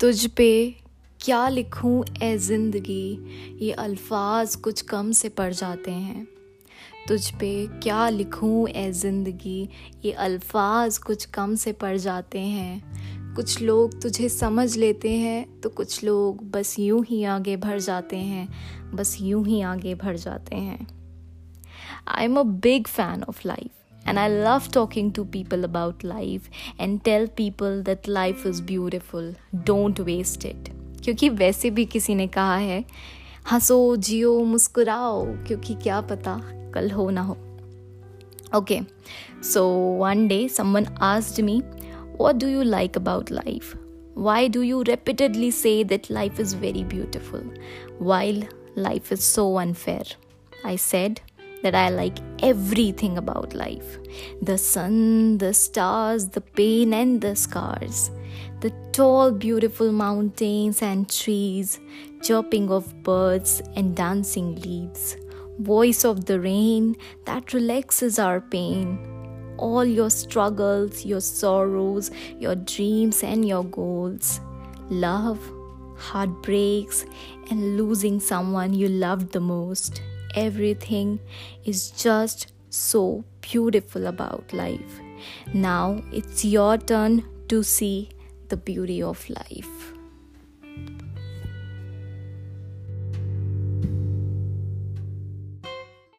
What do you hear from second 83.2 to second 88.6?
beautiful about life. Now it's your turn to see the